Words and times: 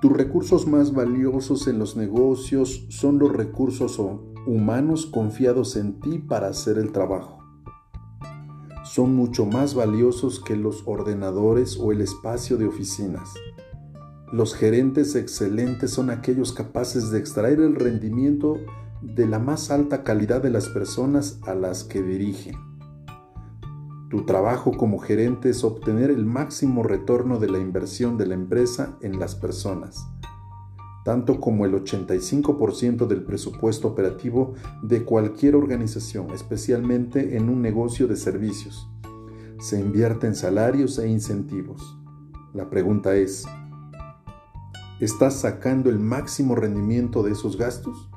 Tus 0.00 0.12
recursos 0.12 0.68
más 0.68 0.94
valiosos 0.94 1.66
en 1.66 1.80
los 1.80 1.96
negocios 1.96 2.86
son 2.88 3.18
los 3.18 3.32
recursos 3.32 4.00
humanos 4.46 5.06
confiados 5.06 5.74
en 5.74 5.98
ti 5.98 6.20
para 6.20 6.46
hacer 6.46 6.78
el 6.78 6.92
trabajo. 6.92 7.38
Son 8.84 9.16
mucho 9.16 9.44
más 9.44 9.74
valiosos 9.74 10.38
que 10.38 10.54
los 10.54 10.84
ordenadores 10.86 11.76
o 11.80 11.90
el 11.90 12.00
espacio 12.00 12.56
de 12.56 12.66
oficinas. 12.66 13.28
Los 14.32 14.54
gerentes 14.54 15.16
excelentes 15.16 15.90
son 15.90 16.10
aquellos 16.10 16.52
capaces 16.52 17.10
de 17.10 17.18
extraer 17.18 17.58
el 17.58 17.74
rendimiento 17.74 18.56
de 19.02 19.26
la 19.26 19.40
más 19.40 19.72
alta 19.72 20.04
calidad 20.04 20.40
de 20.40 20.50
las 20.50 20.68
personas 20.68 21.40
a 21.42 21.56
las 21.56 21.82
que 21.82 22.02
dirigen. 22.02 22.54
Tu 24.10 24.24
trabajo 24.24 24.72
como 24.72 24.98
gerente 24.98 25.50
es 25.50 25.64
obtener 25.64 26.10
el 26.10 26.24
máximo 26.24 26.82
retorno 26.82 27.38
de 27.38 27.50
la 27.50 27.58
inversión 27.58 28.16
de 28.16 28.26
la 28.26 28.34
empresa 28.34 28.96
en 29.02 29.18
las 29.18 29.34
personas, 29.34 30.08
tanto 31.04 31.40
como 31.40 31.66
el 31.66 31.74
85% 31.74 33.06
del 33.06 33.22
presupuesto 33.22 33.88
operativo 33.88 34.54
de 34.82 35.04
cualquier 35.04 35.56
organización, 35.56 36.30
especialmente 36.30 37.36
en 37.36 37.50
un 37.50 37.60
negocio 37.60 38.06
de 38.06 38.16
servicios. 38.16 38.88
Se 39.60 39.78
invierte 39.78 40.26
en 40.26 40.34
salarios 40.34 40.98
e 40.98 41.06
incentivos. 41.06 41.98
La 42.54 42.70
pregunta 42.70 43.14
es, 43.14 43.44
¿estás 45.00 45.34
sacando 45.34 45.90
el 45.90 45.98
máximo 45.98 46.54
rendimiento 46.54 47.22
de 47.22 47.32
esos 47.32 47.58
gastos? 47.58 48.08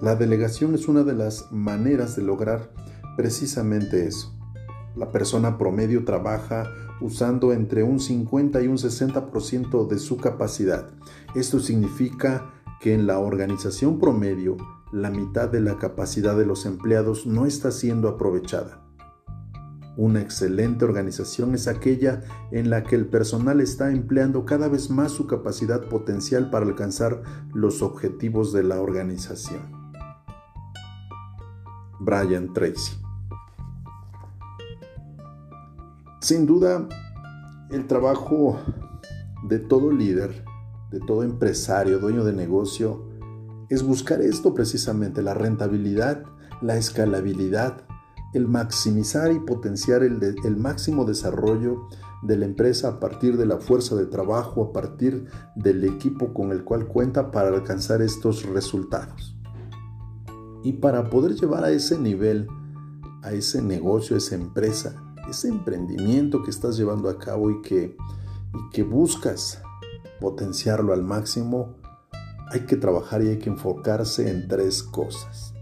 La 0.00 0.14
delegación 0.14 0.76
es 0.76 0.86
una 0.86 1.02
de 1.02 1.14
las 1.14 1.50
maneras 1.50 2.14
de 2.14 2.22
lograr 2.22 2.70
precisamente 3.16 4.06
eso. 4.06 4.35
La 4.96 5.12
persona 5.12 5.58
promedio 5.58 6.06
trabaja 6.06 6.72
usando 7.02 7.52
entre 7.52 7.82
un 7.82 8.00
50 8.00 8.62
y 8.62 8.66
un 8.66 8.78
60% 8.78 9.86
de 9.86 9.98
su 9.98 10.16
capacidad. 10.16 10.88
Esto 11.34 11.60
significa 11.60 12.50
que 12.80 12.94
en 12.94 13.06
la 13.06 13.18
organización 13.18 13.98
promedio 13.98 14.56
la 14.92 15.10
mitad 15.10 15.50
de 15.50 15.60
la 15.60 15.76
capacidad 15.78 16.34
de 16.36 16.46
los 16.46 16.64
empleados 16.64 17.26
no 17.26 17.44
está 17.44 17.70
siendo 17.72 18.08
aprovechada. 18.08 18.82
Una 19.98 20.20
excelente 20.20 20.84
organización 20.84 21.54
es 21.54 21.68
aquella 21.68 22.22
en 22.50 22.70
la 22.70 22.82
que 22.82 22.96
el 22.96 23.06
personal 23.06 23.60
está 23.60 23.90
empleando 23.90 24.46
cada 24.46 24.68
vez 24.68 24.88
más 24.90 25.12
su 25.12 25.26
capacidad 25.26 25.88
potencial 25.88 26.48
para 26.50 26.66
alcanzar 26.66 27.22
los 27.52 27.82
objetivos 27.82 28.52
de 28.52 28.62
la 28.62 28.80
organización. 28.80 29.60
Brian 31.98 32.52
Tracy 32.52 33.05
Sin 36.26 36.44
duda, 36.44 36.88
el 37.70 37.86
trabajo 37.86 38.58
de 39.48 39.60
todo 39.60 39.92
líder, 39.92 40.44
de 40.90 40.98
todo 40.98 41.22
empresario, 41.22 42.00
dueño 42.00 42.24
de 42.24 42.32
negocio, 42.32 43.06
es 43.68 43.84
buscar 43.84 44.20
esto 44.20 44.52
precisamente, 44.52 45.22
la 45.22 45.34
rentabilidad, 45.34 46.24
la 46.62 46.76
escalabilidad, 46.76 47.86
el 48.34 48.48
maximizar 48.48 49.30
y 49.30 49.38
potenciar 49.38 50.02
el, 50.02 50.56
máximo 50.56 51.04
desarrollo 51.04 51.86
de 52.22 52.36
la 52.36 52.46
empresa 52.46 52.88
a 52.88 52.98
partir 52.98 53.36
de 53.36 53.46
la 53.46 53.58
fuerza 53.58 53.94
de 53.94 54.06
trabajo, 54.06 54.64
a 54.64 54.72
partir 54.72 55.26
del 55.54 55.84
equipo 55.84 56.34
con 56.34 56.50
el 56.50 56.64
cual 56.64 56.88
cuenta 56.88 57.30
para 57.30 57.50
alcanzar 57.50 58.02
estos 58.02 58.42
resultados. 58.46 59.38
Y 60.64 60.72
para 60.72 61.08
poder 61.08 61.36
llevar 61.36 61.62
a 61.62 61.70
ese 61.70 61.96
nivel, 61.96 62.48
a 63.22 63.30
ese 63.30 63.62
negocio, 63.62 64.16
a 64.16 64.18
esa 64.18 64.34
empresa, 64.34 65.05
ese 65.28 65.48
emprendimiento 65.48 66.42
que 66.42 66.50
estás 66.50 66.76
llevando 66.76 67.08
a 67.08 67.18
cabo 67.18 67.50
y 67.50 67.62
que, 67.62 67.96
y 68.54 68.70
que 68.72 68.82
buscas 68.82 69.62
potenciarlo 70.20 70.92
al 70.92 71.02
máximo, 71.02 71.76
hay 72.50 72.60
que 72.60 72.76
trabajar 72.76 73.22
y 73.22 73.28
hay 73.28 73.38
que 73.38 73.50
enfocarse 73.50 74.30
en 74.30 74.48
tres 74.48 74.82
cosas. 74.82 75.54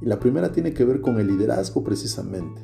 Y 0.00 0.06
la 0.06 0.18
primera 0.18 0.50
tiene 0.50 0.74
que 0.74 0.84
ver 0.84 1.00
con 1.00 1.18
el 1.18 1.28
liderazgo 1.28 1.84
precisamente. 1.84 2.60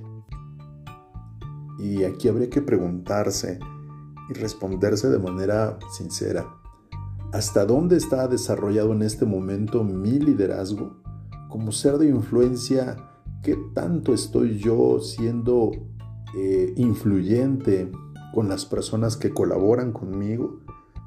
Y 1.78 2.03
aquí 2.03 2.28
habría 2.28 2.50
que 2.50 2.61
preguntarse 2.61 3.61
y 4.28 4.32
responderse 4.34 5.09
de 5.09 5.19
manera 5.19 5.78
sincera. 5.93 6.47
¿Hasta 7.32 7.65
dónde 7.65 7.97
está 7.97 8.27
desarrollado 8.27 8.93
en 8.93 9.03
este 9.03 9.25
momento 9.25 9.84
mi 9.84 10.19
liderazgo? 10.19 10.97
Como 11.49 11.72
ser 11.72 11.99
de 11.99 12.09
influencia, 12.09 12.97
¿qué 13.43 13.56
tanto 13.75 14.12
estoy 14.12 14.59
yo 14.59 14.99
siendo 15.00 15.71
eh, 16.34 16.75
influyente 16.77 17.91
con 18.33 18.49
las 18.49 18.66
personas 18.66 19.16
que 19.16 19.31
colaboran 19.31 19.93
conmigo, 19.93 20.61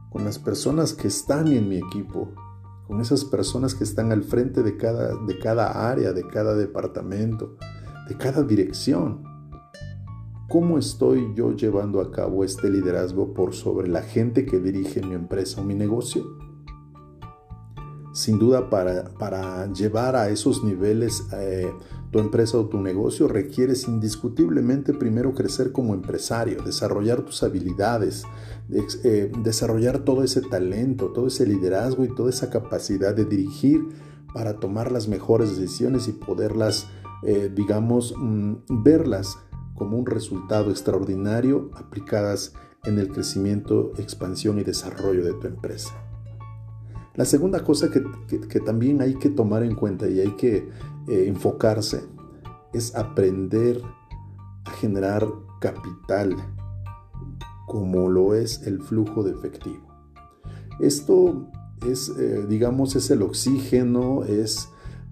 con 0.09 0.25
las 0.25 0.39
personas 0.39 0.93
que 0.93 1.07
están 1.07 1.47
en 1.47 1.69
mi 1.69 1.77
equipo, 1.77 2.33
con 2.87 2.99
esas 2.99 3.23
personas 3.23 3.75
que 3.75 3.83
están 3.83 4.11
al 4.11 4.23
frente 4.23 4.63
de 4.63 4.75
cada, 4.75 5.15
de 5.15 5.39
cada 5.39 5.89
área, 5.89 6.11
de 6.11 6.27
cada 6.27 6.55
departamento, 6.55 7.55
de 8.09 8.17
cada 8.17 8.43
dirección. 8.43 9.23
¿Cómo 10.49 10.77
estoy 10.77 11.33
yo 11.33 11.55
llevando 11.55 12.01
a 12.01 12.11
cabo 12.11 12.43
este 12.43 12.69
liderazgo 12.69 13.33
por 13.33 13.53
sobre 13.53 13.87
la 13.87 14.01
gente 14.01 14.45
que 14.45 14.59
dirige 14.59 15.01
mi 15.01 15.13
empresa 15.13 15.61
o 15.61 15.63
mi 15.63 15.75
negocio? 15.75 16.25
Sin 18.11 18.37
duda 18.37 18.69
para, 18.69 19.05
para 19.17 19.71
llevar 19.71 20.17
a 20.17 20.27
esos 20.27 20.61
niveles 20.65 21.25
eh, 21.31 21.71
tu 22.11 22.19
empresa 22.19 22.57
o 22.57 22.65
tu 22.65 22.81
negocio 22.81 23.27
requieres 23.27 23.87
indiscutiblemente 23.87 24.93
primero 24.93 25.33
crecer 25.33 25.71
como 25.71 25.93
empresario, 25.93 26.61
desarrollar 26.61 27.21
tus 27.23 27.41
habilidades, 27.41 28.25
eh, 29.03 29.31
desarrollar 29.43 29.99
todo 29.99 30.23
ese 30.23 30.41
talento, 30.41 31.11
todo 31.13 31.27
ese 31.27 31.45
liderazgo 31.45 32.03
y 32.03 32.13
toda 32.13 32.29
esa 32.29 32.49
capacidad 32.49 33.15
de 33.15 33.25
dirigir 33.25 33.81
para 34.33 34.59
tomar 34.59 34.91
las 34.91 35.07
mejores 35.07 35.57
decisiones 35.57 36.07
y 36.09 36.11
poderlas, 36.11 36.87
eh, 37.23 37.49
digamos, 37.53 38.13
mm, 38.17 38.83
verlas 38.83 39.37
como 39.75 39.97
un 39.97 40.05
resultado 40.05 40.69
extraordinario 40.69 41.71
aplicadas 41.73 42.53
en 42.83 42.99
el 42.99 43.09
crecimiento, 43.09 43.93
expansión 43.97 44.59
y 44.59 44.63
desarrollo 44.63 45.23
de 45.23 45.33
tu 45.33 45.47
empresa. 45.47 45.91
La 47.15 47.25
segunda 47.25 47.63
cosa 47.63 47.89
que, 47.91 48.59
también 48.59 49.01
hay 49.01 49.15
que 49.15 49.29
tomar 49.29 49.63
en 49.63 49.75
cuenta 49.75 50.07
y 50.07 50.21
hay 50.21 50.31
que 50.37 50.69
eh, 51.07 51.25
enfocarse 51.27 52.03
es 52.73 52.95
aprender 52.95 53.81
a 54.65 54.71
generar 54.71 55.27
capital 55.59 56.35
como 57.67 58.09
lo 58.09 58.35
es 58.35 58.63
el 58.67 58.81
flujo 58.81 59.23
de 59.23 59.31
efectivo. 59.31 59.87
Esto 60.79 61.49
es, 61.87 62.09
eh, 62.09 62.45
digamos, 62.47 62.95
es 62.95 63.09
el 63.11 63.21
oxígeno, 63.21 64.23
es 64.23 64.69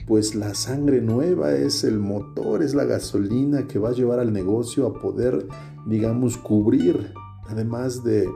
pues 0.07 0.33
la 0.33 0.55
sangre 0.55 1.01
nueva, 1.01 1.51
es 1.53 1.83
el 1.83 1.99
motor, 1.99 2.63
es 2.63 2.73
la 2.73 2.85
gasolina 2.85 3.67
que 3.67 3.77
va 3.77 3.89
a 3.89 3.93
llevar 3.93 4.19
al 4.19 4.33
negocio 4.33 4.87
a 4.87 4.99
poder, 4.99 5.47
digamos, 5.85 6.35
cubrir, 6.37 7.13
además 7.47 8.03
de 8.03 8.27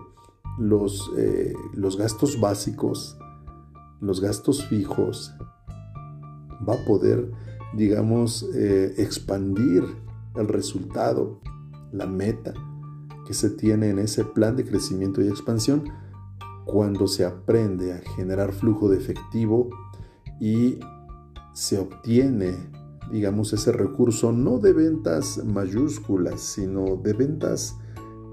los, 0.59 1.11
eh, 1.17 1.53
los 1.73 1.97
gastos 1.97 2.39
básicos, 2.39 3.17
los 3.99 4.21
gastos 4.21 4.65
fijos, 4.67 5.33
va 6.67 6.75
a 6.75 6.85
poder, 6.85 7.31
digamos, 7.73 8.47
eh, 8.55 8.93
expandir 8.97 9.83
el 10.35 10.47
resultado, 10.47 11.39
la 11.91 12.07
meta 12.07 12.53
que 13.27 13.33
se 13.33 13.49
tiene 13.49 13.89
en 13.89 13.99
ese 13.99 14.25
plan 14.25 14.55
de 14.55 14.65
crecimiento 14.65 15.21
y 15.21 15.27
expansión 15.27 15.83
cuando 16.65 17.07
se 17.07 17.25
aprende 17.25 17.93
a 17.93 18.01
generar 18.15 18.51
flujo 18.51 18.89
de 18.89 18.97
efectivo 18.97 19.69
y 20.39 20.79
se 21.53 21.77
obtiene, 21.77 22.55
digamos, 23.11 23.53
ese 23.53 23.71
recurso 23.71 24.31
no 24.31 24.59
de 24.59 24.73
ventas 24.73 25.41
mayúsculas, 25.45 26.41
sino 26.41 26.95
de 26.95 27.13
ventas 27.13 27.77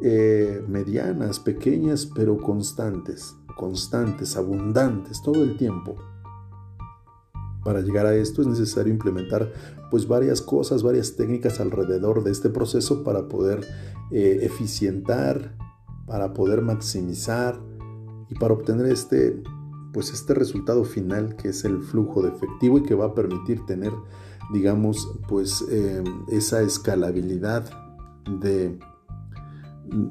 eh, 0.03 0.65
medianas, 0.67 1.38
pequeñas, 1.38 2.06
pero 2.06 2.38
constantes 2.38 3.37
constantes, 3.61 4.38
abundantes, 4.38 5.21
todo 5.23 5.43
el 5.44 5.59
tiempo. 5.59 5.97
Para 7.65 7.81
llegar 7.81 8.07
a 8.07 8.15
esto 8.15 8.43
es 8.43 8.49
necesario 8.49 8.93
implementar 8.93 9.53
pues 9.91 10.07
varias 10.07 10.41
cosas, 10.41 10.83
varias 10.83 11.17
técnicas 11.17 11.61
alrededor 11.61 12.25
de 12.25 12.31
este 12.31 12.49
proceso 12.49 13.03
para 13.03 13.29
poder 13.29 13.67
eh, 14.11 14.41
eficientar, 14.43 15.57
para 16.07 16.33
poder 16.33 16.62
maximizar 16.62 17.61
y 18.29 18.35
para 18.35 18.55
obtener 18.55 18.87
este 18.87 19.43
pues 19.93 20.12
este 20.12 20.35
resultado 20.35 20.85
final 20.85 21.35
que 21.35 21.49
es 21.49 21.65
el 21.65 21.81
flujo 21.81 22.23
de 22.23 22.29
efectivo 22.29 22.79
y 22.79 22.85
que 22.85 22.95
va 22.95 23.07
a 23.07 23.15
permitir 23.15 23.67
tener 23.67 23.93
digamos 24.53 25.09
pues 25.29 25.65
em, 25.69 26.05
esa 26.29 26.62
escalabilidad 26.62 27.69
de, 28.41 28.79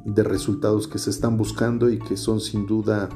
de 0.06 0.24
resultados 0.24 0.88
que 0.88 0.98
se 0.98 1.10
están 1.10 1.38
buscando 1.38 1.90
y 1.90 2.00
que 2.00 2.18
son 2.18 2.42
sin 2.42 2.66
duda 2.66 3.10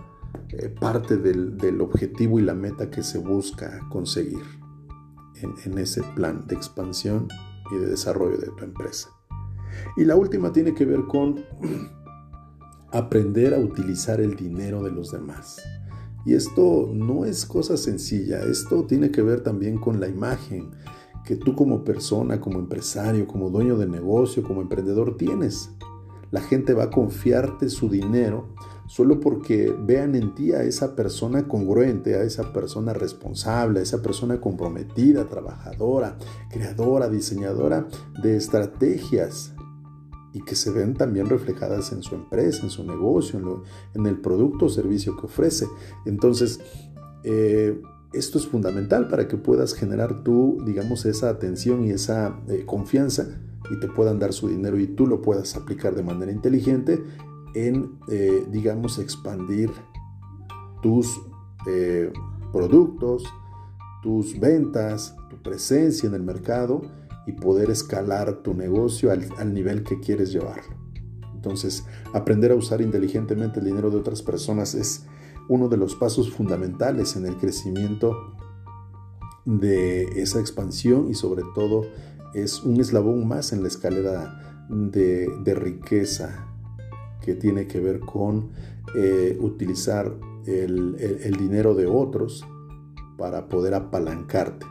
parte 0.80 1.18
del, 1.18 1.82
objetivo 1.82 2.40
y 2.40 2.44
la 2.44 2.54
meta 2.54 2.90
que 2.90 3.04
se 3.04 3.18
busca 3.18 3.80
conseguir 3.90 4.44
en, 5.42 5.78
ese 5.78 6.04
plan 6.16 6.46
de 6.48 6.56
expansión 6.56 7.28
y 7.72 7.78
de 7.78 7.88
desarrollo 7.88 8.38
de 8.38 8.48
tu 8.48 8.64
empresa. 8.64 9.10
Y 9.98 10.06
la 10.06 10.16
última 10.16 10.54
tiene 10.54 10.74
que 10.74 10.86
ver 10.86 11.06
con 11.06 11.44
aprender 12.92 13.54
a 13.54 13.60
utilizar 13.60 14.22
el 14.22 14.36
dinero 14.36 14.84
de 14.84 14.92
los 14.92 15.12
demás. 15.12 15.62
Y 16.26 16.36
esto 16.36 16.90
no 16.94 17.26
es 17.26 17.46
cosa 17.46 17.76
sencilla, 17.76 18.44
esto 18.44 18.86
tiene 18.86 19.12
que 19.12 19.22
ver 19.22 19.42
también 19.42 19.78
con 19.78 20.00
la 20.00 20.08
imagen 20.08 20.72
que 21.26 21.36
tú 21.36 21.56
como 21.56 21.84
persona, 21.84 22.40
como 22.40 22.60
empresario, 22.60 23.28
como 23.28 23.50
dueño 23.50 23.78
de 23.78 23.88
negocio, 23.88 24.44
como 24.44 24.62
emprendedor 24.62 25.18
tienes. 25.18 25.72
La 26.32 26.42
gente 26.42 26.74
va 26.74 26.86
a 26.86 26.90
confiarte 26.90 27.70
su 27.70 27.90
dinero 27.90 28.56
solo 28.88 29.20
porque 29.20 29.74
vean 29.78 30.16
en 30.16 30.36
ti 30.36 30.52
a 30.52 30.64
esa 30.64 30.96
persona 30.96 31.48
congruente, 31.48 32.16
a 32.16 32.24
esa 32.24 32.54
persona 32.54 32.94
responsable, 32.94 33.80
a 33.80 33.84
esa 33.84 34.02
persona 34.02 34.42
comprometida, 34.42 35.30
trabajadora, 35.30 36.18
creadora, 36.50 37.10
diseñadora 37.10 37.88
de 38.22 38.36
estrategias 38.36 39.54
y 40.34 40.42
que 40.42 40.56
se 40.56 40.72
ven 40.72 40.96
también 40.96 41.28
reflejadas 41.28 41.92
en 41.92 42.02
su 42.02 42.16
empresa, 42.16 42.64
en 42.64 42.72
su 42.72 42.84
negocio, 42.84 43.64
en, 43.94 44.06
el 44.06 44.20
producto 44.20 44.66
o 44.66 44.70
servicio 44.70 45.16
que 45.16 45.28
ofrece. 45.28 45.68
Entonces, 46.06 46.60
eh, 47.24 47.80
esto 48.14 48.38
es 48.38 48.48
fundamental 48.48 49.08
para 49.08 49.28
que 49.28 49.38
puedas 49.38 49.74
generar 49.74 50.24
tú, 50.24 50.58
digamos, 50.66 51.06
esa 51.06 51.30
atención 51.30 51.86
y 51.86 51.92
esa 51.92 52.40
eh, 52.48 52.64
confianza 52.66 53.28
y 53.72 53.80
te 53.80 53.88
puedan 53.88 54.20
dar 54.20 54.34
su 54.34 54.50
dinero 54.50 54.78
y 54.80 54.88
tú 54.88 55.08
lo 55.08 55.22
puedas 55.22 55.56
aplicar 55.56 55.96
de 55.96 56.04
manera 56.04 56.32
inteligente 56.32 57.02
en, 57.54 58.00
eh, 58.10 58.46
digamos, 58.50 59.00
expandir 59.00 59.72
tus 60.82 61.22
eh, 61.68 62.12
productos, 62.52 63.24
tus 64.02 64.40
ventas, 64.40 65.16
tu 65.30 65.42
presencia 65.42 66.08
en 66.08 66.16
el 66.16 66.24
mercado 66.24 66.82
y 67.26 67.32
poder 67.34 67.70
escalar 67.70 68.44
tu 68.44 68.54
negocio 68.54 69.12
al, 69.12 69.28
al 69.38 69.54
nivel 69.54 69.84
que 69.84 70.00
quieres 70.00 70.32
llevarlo. 70.32 70.76
Entonces, 71.34 71.86
aprender 72.14 72.52
a 72.52 72.56
usar 72.56 72.82
inteligentemente 72.82 73.60
el 73.60 73.66
dinero 73.66 73.90
de 73.90 73.98
otras 73.98 74.22
personas 74.22 74.76
es 74.76 75.06
uno 75.50 75.68
de 75.68 75.78
los 75.78 75.96
pasos 75.96 76.32
fundamentales 76.32 77.16
en 77.16 77.26
el 77.26 77.38
crecimiento 77.38 78.16
de 79.46 80.04
esa 80.22 80.40
expansión 80.40 81.10
y 81.10 81.16
sobre 81.16 81.44
todo 81.54 81.86
es 82.34 82.64
un 82.64 82.80
eslabón 82.80 83.28
más 83.28 83.52
en 83.52 83.62
la 83.62 83.68
escalera 83.68 84.66
de, 84.70 85.28
de 85.44 85.54
riqueza 85.54 86.53
que 87.24 87.36
tiene 87.36 87.68
que 87.68 87.80
ver 87.80 88.00
con 88.00 88.52
eh, 88.96 89.38
utilizar 89.40 90.14
el, 90.46 91.36
dinero 91.38 91.74
de 91.74 91.88
otros 91.88 92.46
para 93.18 93.48
poder 93.48 93.74
apalancarte. 93.74 94.66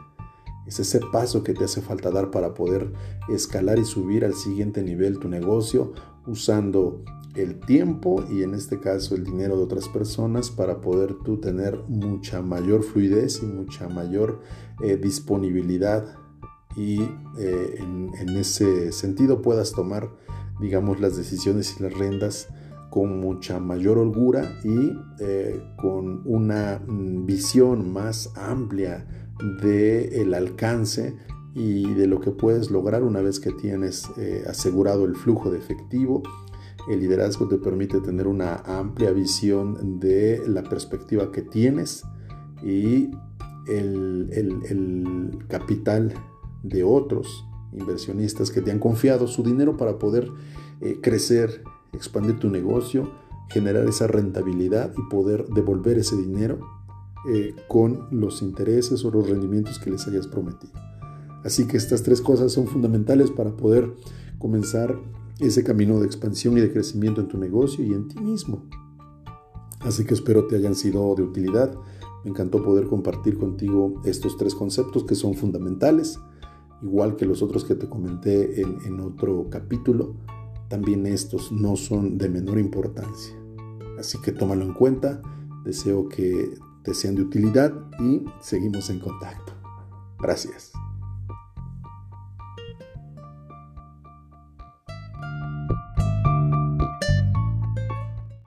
Es 0.66 0.78
ese 0.78 1.00
paso 1.12 1.42
que 1.42 1.54
te 1.54 1.64
hace 1.64 1.80
falta 1.80 2.10
dar 2.10 2.30
para 2.30 2.54
poder 2.54 2.92
escalar 3.28 3.78
y 3.78 3.84
subir 3.84 4.24
al 4.24 4.34
siguiente 4.34 4.82
nivel 4.82 5.18
tu 5.18 5.28
negocio 5.28 5.92
usando 6.26 7.02
el 7.34 7.58
tiempo 7.60 8.24
y 8.30 8.42
en 8.42 8.54
este 8.54 8.78
caso 8.78 9.14
el 9.14 9.24
dinero 9.24 9.56
de 9.56 9.64
otras 9.64 9.88
personas 9.88 10.50
para 10.50 10.80
poder 10.80 11.14
tú 11.24 11.38
tener 11.38 11.78
mucha 11.88 12.42
mayor 12.42 12.82
fluidez 12.82 13.42
y 13.42 13.46
mucha 13.46 13.88
mayor 13.88 14.40
eh, 14.82 14.96
disponibilidad 14.96 16.14
y 16.76 17.00
eh, 17.38 17.76
en, 17.78 18.28
ese 18.36 18.92
sentido 18.92 19.42
puedas 19.42 19.72
tomar 19.72 20.10
digamos, 20.60 21.00
las 21.00 21.16
decisiones 21.16 21.76
y 21.78 21.82
las 21.82 21.94
rendas 21.94 22.48
con 22.90 23.20
mucha 23.20 23.58
mayor 23.58 23.96
holgura 23.96 24.60
y 24.64 24.92
eh, 25.18 25.62
con 25.80 26.22
una 26.26 26.78
mm, 26.86 27.24
visión 27.24 27.90
más 27.90 28.30
amplia 28.36 29.06
del 29.62 30.12
el 30.12 30.34
alcance 30.34 31.16
y 31.54 31.94
de 31.94 32.06
lo 32.06 32.20
que 32.20 32.30
puedes 32.32 32.70
lograr 32.70 33.02
una 33.02 33.22
vez 33.22 33.40
que 33.40 33.50
tienes 33.52 34.10
eh, 34.18 34.44
asegurado 34.46 35.06
el 35.06 35.16
flujo 35.16 35.50
de 35.50 35.58
efectivo. 35.58 36.22
El 36.90 37.00
liderazgo 37.00 37.48
te 37.48 37.56
permite 37.56 38.00
tener 38.00 38.26
una 38.26 38.56
amplia 38.56 39.12
visión 39.12 39.98
de 39.98 40.42
la 40.46 40.62
perspectiva 40.62 41.32
que 41.32 41.42
tienes 41.42 42.04
y 42.62 43.10
el, 43.68 44.28
el 44.32 45.46
capital 45.48 46.12
de 46.62 46.84
otros 46.84 47.46
inversionistas 47.72 48.50
que 48.50 48.60
te 48.60 48.70
han 48.70 48.78
confiado 48.78 49.26
su 49.26 49.42
dinero 49.42 49.76
para 49.76 49.98
poder 49.98 50.28
eh, 50.80 50.98
crecer, 51.02 51.62
expandir 51.92 52.38
tu 52.38 52.50
negocio, 52.50 53.12
generar 53.48 53.86
esa 53.88 54.06
rentabilidad 54.06 54.92
y 54.96 55.10
poder 55.10 55.46
devolver 55.48 55.98
ese 55.98 56.16
dinero 56.16 56.60
eh, 57.28 57.54
con 57.68 58.08
los 58.10 58.42
intereses 58.42 59.04
o 59.04 59.10
los 59.10 59.28
rendimientos 59.28 59.78
que 59.78 59.90
les 59.90 60.06
hayas 60.06 60.26
prometido. 60.26 60.72
Así 61.44 61.66
que 61.66 61.76
estas 61.76 62.02
tres 62.02 62.20
cosas 62.20 62.52
son 62.52 62.66
fundamentales 62.66 63.30
para 63.30 63.56
poder 63.56 63.92
comenzar 64.38 64.98
ese 65.38 65.64
camino 65.64 65.98
de 65.98 66.06
expansión 66.06 66.56
y 66.56 66.60
de 66.60 66.72
crecimiento 66.72 67.20
en 67.20 67.28
tu 67.28 67.38
negocio 67.38 67.84
y 67.84 67.92
en 67.92 68.08
ti 68.08 68.18
mismo. 68.20 68.64
Así 69.80 70.04
que 70.04 70.14
espero 70.14 70.46
te 70.46 70.56
hayan 70.56 70.74
sido 70.74 71.14
de 71.16 71.22
utilidad. 71.22 71.74
Me 72.24 72.30
encantó 72.30 72.62
poder 72.62 72.86
compartir 72.86 73.36
contigo 73.36 74.00
estos 74.04 74.36
tres 74.36 74.54
conceptos 74.54 75.04
que 75.04 75.16
son 75.16 75.34
fundamentales 75.34 76.18
igual 76.82 77.16
que 77.16 77.26
los 77.26 77.42
otros 77.42 77.64
que 77.64 77.74
te 77.74 77.88
comenté 77.88 78.60
en, 78.60 79.00
otro 79.00 79.48
capítulo, 79.50 80.16
también 80.68 81.06
estos 81.06 81.52
no 81.52 81.76
son 81.76 82.18
de 82.18 82.28
menor 82.28 82.58
importancia. 82.58 83.34
Así 83.98 84.18
que 84.20 84.32
tómalo 84.32 84.64
en 84.64 84.74
cuenta, 84.74 85.22
deseo 85.64 86.08
que 86.08 86.54
te 86.82 86.94
sean 86.94 87.14
de 87.14 87.22
utilidad 87.22 87.72
y 88.00 88.24
seguimos 88.40 88.90
en 88.90 88.98
contacto. 88.98 89.52
Gracias. 90.18 90.72